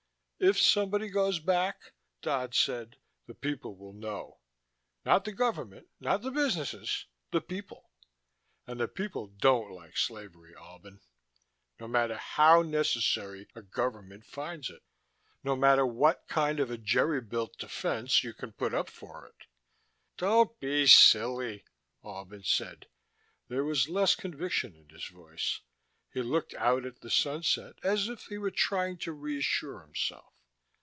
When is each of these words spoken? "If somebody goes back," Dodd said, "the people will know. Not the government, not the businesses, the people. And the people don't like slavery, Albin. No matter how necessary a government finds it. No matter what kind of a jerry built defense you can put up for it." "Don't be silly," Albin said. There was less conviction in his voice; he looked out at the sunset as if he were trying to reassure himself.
"If 0.43 0.57
somebody 0.59 1.09
goes 1.09 1.37
back," 1.37 1.93
Dodd 2.23 2.55
said, 2.55 2.97
"the 3.27 3.35
people 3.35 3.75
will 3.75 3.93
know. 3.93 4.39
Not 5.05 5.23
the 5.23 5.33
government, 5.33 5.89
not 5.99 6.23
the 6.23 6.31
businesses, 6.31 7.05
the 7.29 7.41
people. 7.41 7.91
And 8.65 8.79
the 8.79 8.87
people 8.87 9.27
don't 9.27 9.71
like 9.71 9.95
slavery, 9.97 10.55
Albin. 10.55 11.01
No 11.79 11.87
matter 11.87 12.17
how 12.17 12.63
necessary 12.63 13.49
a 13.53 13.61
government 13.61 14.25
finds 14.25 14.71
it. 14.71 14.81
No 15.43 15.55
matter 15.55 15.85
what 15.85 16.27
kind 16.27 16.59
of 16.59 16.71
a 16.71 16.77
jerry 16.79 17.21
built 17.21 17.59
defense 17.59 18.23
you 18.23 18.33
can 18.33 18.51
put 18.51 18.73
up 18.73 18.89
for 18.89 19.27
it." 19.27 19.45
"Don't 20.17 20.59
be 20.59 20.87
silly," 20.87 21.65
Albin 22.03 22.43
said. 22.45 22.87
There 23.47 23.63
was 23.63 23.89
less 23.89 24.15
conviction 24.15 24.75
in 24.75 24.89
his 24.89 25.05
voice; 25.05 25.59
he 26.11 26.23
looked 26.23 26.55
out 26.55 26.83
at 26.83 27.01
the 27.01 27.11
sunset 27.11 27.75
as 27.83 28.09
if 28.09 28.23
he 28.25 28.37
were 28.39 28.51
trying 28.51 28.97
to 28.97 29.13
reassure 29.13 29.81
himself. 29.81 30.25